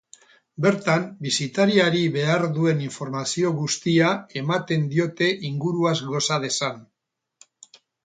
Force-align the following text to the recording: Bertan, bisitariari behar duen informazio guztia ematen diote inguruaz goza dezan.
Bertan, 0.65 1.03
bisitariari 1.25 2.01
behar 2.15 2.47
duen 2.57 2.81
informazio 2.87 3.53
guztia 3.61 4.09
ematen 4.43 4.91
diote 4.97 5.31
inguruaz 5.55 5.97
goza 6.13 6.45
dezan. 6.49 6.85